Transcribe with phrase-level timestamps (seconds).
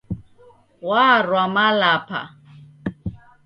[0.89, 2.21] Warwa Malapa.